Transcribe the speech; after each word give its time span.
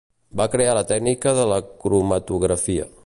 Va 0.39 0.47
crear 0.53 0.71
la 0.77 0.83
tècnica 0.91 1.35
de 1.41 1.43
la 1.51 1.59
cromatografia. 1.85 2.89